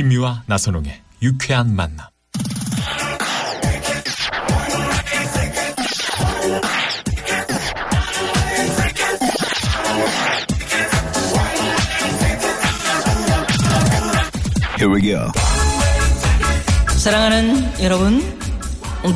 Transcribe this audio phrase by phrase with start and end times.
[0.00, 2.06] 김미화 나선홍의 유쾌한 만남.
[14.78, 15.30] Here we go.
[16.96, 18.40] 사랑하는 여러분,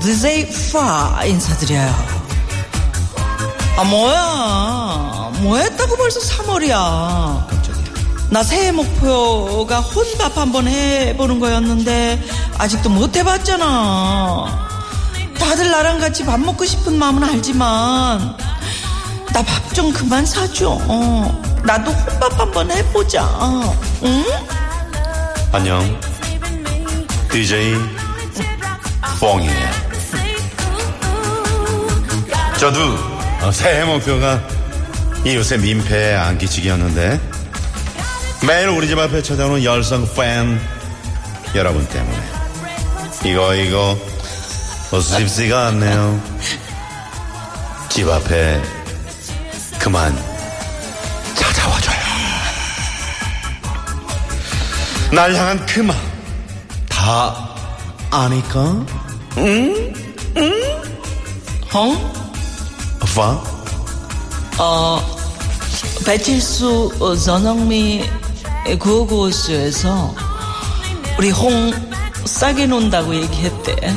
[0.02, 1.94] DJ 파 인사드려요.
[3.78, 5.32] 아 뭐야?
[5.40, 7.63] 뭐 했다고 벌써 3월이야.
[8.30, 12.20] 나 새해 목표가 혼밥 한번 해보는 거였는데
[12.58, 14.68] 아직도 못 해봤잖아.
[15.38, 18.36] 다들 나랑 같이 밥 먹고 싶은 마음은 알지만
[19.32, 20.78] 나 밥 좀 그만 사줘.
[20.86, 23.28] 어, 나도 혼밥 한번 해보자.
[24.04, 24.24] 응?
[25.50, 26.00] 안녕.
[27.32, 27.74] DJ
[29.18, 29.70] 뽕이에요.
[32.58, 32.78] 저도
[33.42, 34.40] 어, 새해 목표가
[35.24, 37.20] 이 요새 민폐에 안 끼치기였는데
[38.46, 40.60] 매일 우리 집 앞에 찾아오는 열성 팬
[41.54, 42.18] 여러분 때문에
[43.24, 43.96] 이거 이거
[45.00, 46.20] 쉽지가 않네요.
[47.88, 48.60] 집 앞에
[49.78, 50.14] 그만
[51.34, 51.96] 찾아와줘요.
[55.12, 55.98] 날 향한 그 마음
[56.88, 57.54] 다
[58.10, 58.60] 아니까?
[61.72, 62.14] 어?
[63.02, 63.42] 오빠?
[64.58, 65.16] 어,
[66.04, 68.04] 배칠수 어, 전영미
[68.78, 70.14] 구호고쇼에서
[71.18, 71.72] 우리 홍
[72.24, 73.74] 싸게 논다고 얘기했대.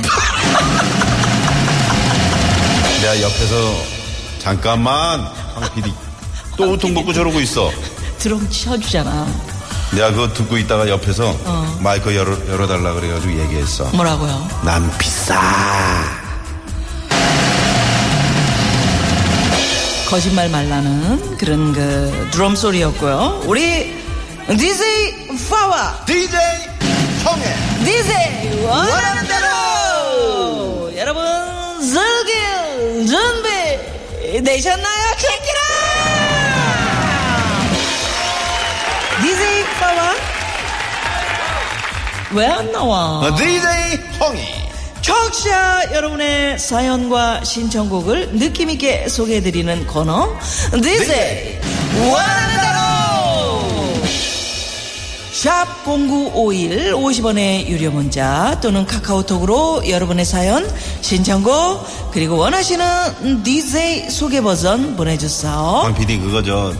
[3.01, 3.55] 내가 옆에서
[4.39, 5.21] 잠깐만
[5.55, 5.93] 황 PD
[6.57, 7.71] 또 우통 먹고 저러고 있어
[8.19, 9.27] 드럼 치워주잖아.
[9.91, 11.79] 내가 그거 듣고 있다가 옆에서 어.
[11.81, 14.47] 마이크 열어, 열어달라 그래가지고 얘기했어 뭐라고요?
[14.65, 15.39] 난 비싸
[20.09, 23.43] 거짓말 말라는 그런 그 드럼 소리였고요.
[23.45, 23.96] 우리
[24.47, 26.39] DJ 파와 DJ
[27.23, 30.97] 형의 DJ 원하는 대로.
[30.97, 31.21] 여러분
[31.81, 35.15] 즐길 준비 되셨나요?
[35.17, 35.59] 체키라!
[39.21, 40.15] DJ 파와?
[42.31, 43.35] 왜안 나와?
[43.35, 43.65] DJ
[44.17, 44.67] 형이.
[45.01, 50.37] 청취자 여러분의 사연과 신청곡을 느낌있게 소개해드리는 코너
[50.71, 51.59] DJ
[52.11, 52.76] 원하는 대로
[55.37, 60.67] 샵 0951 50원의 유료 문자 또는 카카오톡으로 여러분의 사연
[61.01, 66.73] 신청곡 그리고 원하시는 DJ 소개 버전 보내주세요 황 PD 그거 저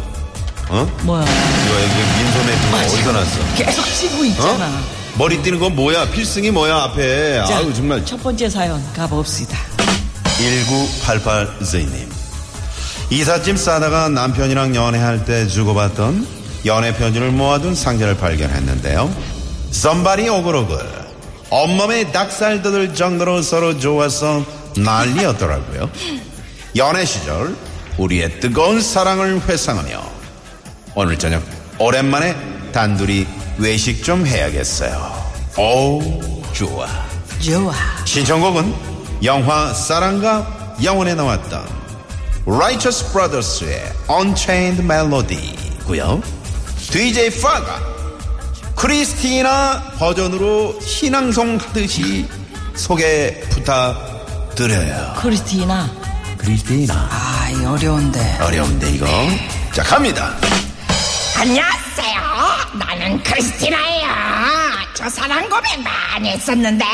[0.70, 0.92] 어?
[1.04, 3.56] 뭐야 이거 여기 민소매 그거 어디서 났어?
[3.56, 4.82] 계속 치고 있잖아 어?
[5.20, 6.10] 머리 띠는 건 뭐야?
[6.10, 9.56] 필승이 뭐야 앞에 자, 아유 정말 첫 번째 사연 가봅시다
[10.40, 12.08] 1988제이님.
[13.12, 19.14] 이삿짐 싸다가 남편이랑 연애할 때 주고받던 연애 편지를 모아둔 상자를 발견했는데요.
[19.72, 21.08] 썸바리 오글오글.
[21.50, 24.44] 온몸에 닭살 돋을 정도로 서로 좋아서
[24.76, 25.90] 난리였더라고요.
[26.76, 27.56] 연애 시절
[27.98, 30.02] 우리의 뜨거운 사랑을 회상하며
[30.96, 31.42] 오늘 저녁
[31.80, 32.36] 오랜만에
[32.72, 33.26] 단둘이
[33.58, 35.32] 외식 좀 해야겠어요.
[35.58, 36.88] 오, 좋아.
[37.40, 37.74] 좋아
[38.06, 38.74] 신청곡은
[39.24, 41.66] 영화 사랑과 영혼에 나왔던
[42.46, 46.22] Righteous Brothers의 Unchained Melody고요.
[46.92, 47.80] DJ 파가
[48.76, 52.28] 크리스티나 버전으로 신앙송 하듯이
[52.76, 55.16] 소개 부탁드려요.
[55.18, 55.90] 크리스티나
[56.38, 59.08] 크리스티나 아 이 어려운데 어려운데 이거
[59.74, 60.36] 자 갑니다.
[61.38, 62.20] 안녕하세요.
[62.78, 64.08] 나는 크리스티나예요.
[64.94, 66.86] 저 사랑 고백 많이 했었는데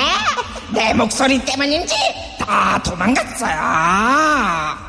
[0.73, 1.93] 내 목소리 때문인지
[2.45, 3.57] 다 도망갔어요.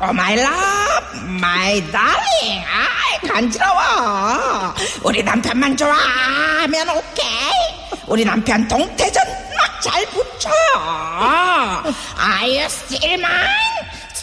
[0.01, 0.49] Oh my love
[1.41, 2.63] my darling.
[2.63, 4.73] 아이 간지러워.
[5.03, 7.27] 우리 남편만 좋아하면 오케이.
[8.07, 9.23] 우리 남편 동태전
[9.57, 10.53] 막 잘 부쳐요.
[12.17, 13.49] Are you still mine?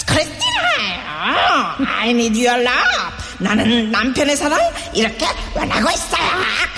[0.07, 1.77] 크리스티나예요.
[2.01, 3.13] I need your love.
[3.39, 4.59] 나는 남편의 사랑
[4.93, 6.31] 이렇게 원하고 있어요.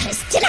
[0.03, 0.49] 크리스티나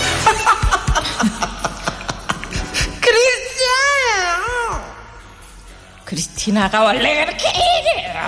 [6.43, 7.23] 티나가 원래?
[7.23, 8.19] 그렇게 이래요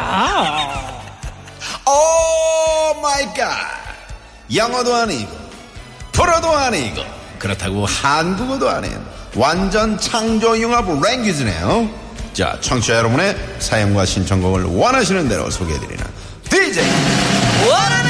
[1.88, 3.50] Oh my God.
[4.54, 5.32] 영어도 아니고,
[6.12, 7.02] 불어도 아니고,
[7.40, 8.96] 그렇다고 한국어도 아닌
[9.36, 11.90] 완전 창조 융합 language네요.
[12.34, 16.06] 자, 청취자 여러분의 사연과 신청곡을 원하시는 대로 소개해드리는
[16.52, 16.84] DJ.
[17.68, 18.03] 원하는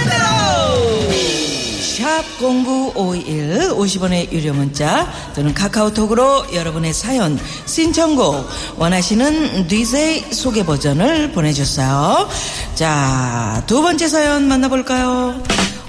[2.13, 12.29] 샵 0951 50원의 유료 문자 또는 카카오톡으로 여러분의 사연 신청곡 원하시는 DJ 소개 버전을 보내주세요.
[12.75, 15.41] 자 두 번째 사연 만나볼까요?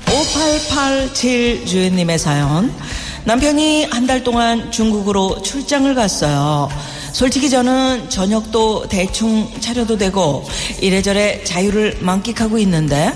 [0.08, 2.72] 5887 주연님의 사연
[3.24, 6.68] 남편이 한 달 동안 중국으로 출장을 갔어요
[7.12, 10.44] 솔직히 저는 저녁도 대충 차려도 되고
[10.80, 13.12] 이래저래 자유를 만끽하고 있는데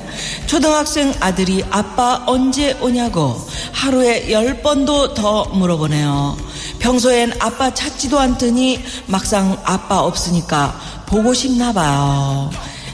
[0.46, 3.36] 초등학생 아들이 아빠 언제 오냐고
[3.72, 6.36] 하루에 열 번도 더 물어보네요.
[6.78, 12.50] 평소엔 아빠 찾지도 않더니 막상 아빠 없으니까 보고 싶나 봐요.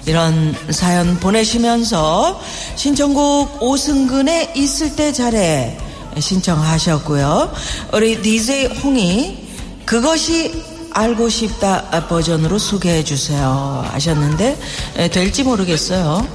[0.07, 2.41] 이런 사연 보내시면서
[2.77, 5.79] 신청곡 오승근의 있을 때 잘해
[6.19, 7.53] 신청하셨고요.
[7.93, 9.49] 우리 DJ 홍이
[9.85, 10.63] 그것이
[10.93, 14.57] 알고 싶다 버전으로 소개해 주세요 하셨는데
[14.97, 16.27] 에, 될지 모르겠어요.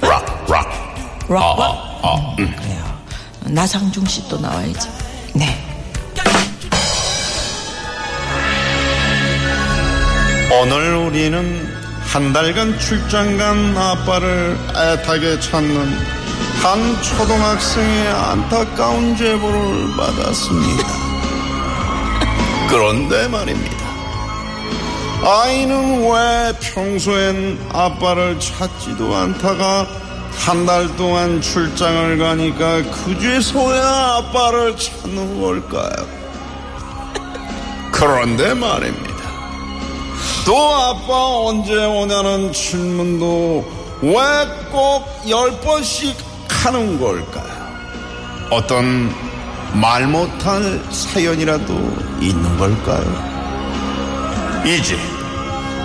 [0.00, 1.26] 락, 락.
[1.28, 2.36] 락, 락?
[2.38, 2.84] 음, 그래요.
[3.46, 4.88] 나상중 씨 또 나와야지.
[5.34, 5.62] 네.
[10.62, 11.66] 오늘 우리는
[12.04, 15.98] 한 달간 출장 간 아빠를 애타게 찾는
[16.62, 20.88] 한 초등학생의 안타까운 제보를 받았습니다.
[22.68, 23.76] 그런데 말입니다.
[25.22, 29.86] 아이는 왜 평소엔 아빠를 찾지도 않다가
[30.38, 36.06] 한 달 동안 출장을 가니까 그제서야 아빠를 찾는 걸까요?
[37.90, 39.16] 그런데 말입니다.
[40.44, 43.64] 또 아빠 언제 오냐는 질문도
[44.02, 44.12] 왜
[44.70, 46.14] 꼭 열 번씩
[46.66, 47.64] 하는 걸까요?
[48.50, 49.08] 어떤
[49.72, 51.72] 말 못할 사연이라도
[52.20, 53.04] 있는 걸까요?
[54.64, 54.98] 이제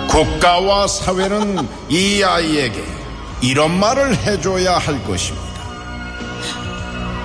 [0.08, 2.84] 국가와 사회는 이 아이에게
[3.40, 5.62] 이런 말을 해줘야 할 것입니다.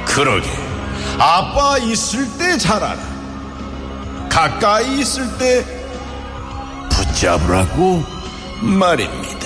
[0.05, 0.47] 그러게
[1.17, 3.01] 아빠 있을 때 잘하라.
[4.29, 5.65] 가까이 있을 때
[6.91, 8.03] 붙잡으라고
[8.61, 9.36] 말입니다.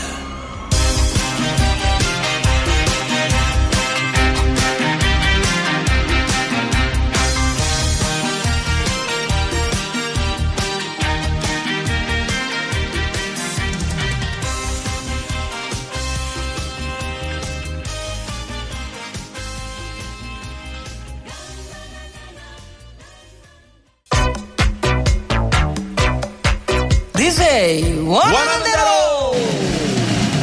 [27.31, 29.31] DJ 원하는 대로.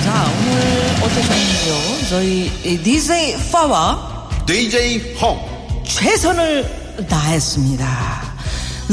[0.02, 2.08] 자 오늘 어떠셨는지요?
[2.08, 5.38] 저희 이 DJ 파와 DJ 홈
[5.84, 8.22] 최선을 다했습니다.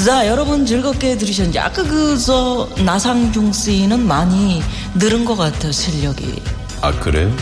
[0.06, 4.62] 자, 여러분 즐겁게 들으셨는지 아까 그저 나상중 씨는 많이
[4.96, 6.44] 늘은 것 같아요, 실력이.
[6.82, 7.34] 아 그래요?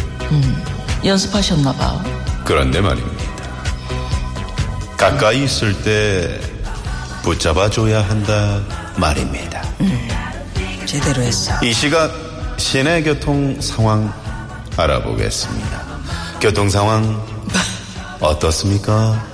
[1.04, 2.04] 연습하셨나 봐.
[2.46, 3.24] 그런데 말입니다.
[4.98, 6.40] 가까이 있을 때
[7.24, 8.62] 붙잡아줘야 한다
[8.98, 9.64] 말입니다.
[10.86, 11.52] 제대로 했어.
[11.64, 12.12] 이 시각
[12.58, 14.14] 시내 교통 상황
[14.78, 16.40] 알아보겠습니다.
[16.42, 17.22] 교통 상황
[18.20, 19.32] 어떻습니까?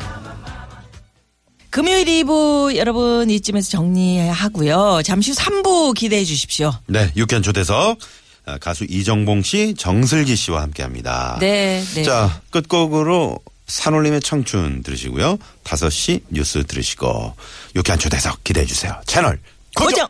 [1.70, 5.02] 금요일 2부 여러분 이쯤에서 정리하고요.
[5.04, 6.74] 잠시 후 3부 기대해 주십시오.
[6.88, 8.00] 네, 육현 초대석
[8.46, 11.38] 아, 가수 이정봉 씨, 정슬기 씨와 함께합니다.
[11.40, 12.04] 네, 네.
[12.04, 13.38] 자, 끝곡으로
[13.68, 15.38] 산울림의 청춘 들으시고요.
[15.64, 17.36] 5시 뉴스 들으시고
[17.76, 19.00] 육현 초대석 기대해 주세요.
[19.06, 19.40] 채널
[19.76, 20.08] 고정.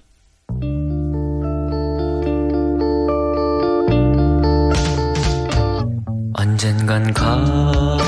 [0.48, 0.89] 고정.
[6.50, 8.00] 언젠간 가겠지